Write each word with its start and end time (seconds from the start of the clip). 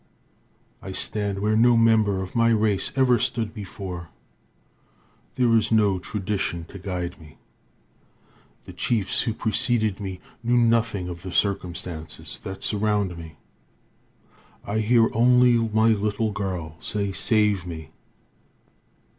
I 0.81 0.93
stand 0.93 1.37
where 1.41 1.55
no 1.55 1.77
member 1.77 2.23
of 2.23 2.35
my 2.35 2.49
race 2.49 2.91
ever 2.95 3.19
stood 3.19 3.53
before. 3.53 4.09
There 5.35 5.55
is 5.55 5.71
no 5.71 5.99
tradition 5.99 6.65
to 6.69 6.79
guide 6.79 7.21
me. 7.21 7.37
The 8.65 8.73
chiefs 8.73 9.21
who 9.21 9.35
preceded 9.35 9.99
me 9.99 10.19
knew 10.41 10.57
nothing 10.57 11.07
of 11.07 11.21
the 11.21 11.31
circumstances 11.31 12.39
that 12.43 12.63
surround 12.63 13.15
me. 13.15 13.35
I 14.65 14.79
hear 14.79 15.07
only 15.13 15.51
my 15.69 15.89
little 15.89 16.31
girl 16.31 16.77
say, 16.79 17.11
"Save 17.11 17.67
me." 17.67 17.91